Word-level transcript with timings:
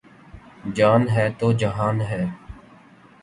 جان 0.75 1.07
ہے 1.09 1.27
تو 1.39 1.51
جہان 1.53 2.01
ہے 2.01 2.23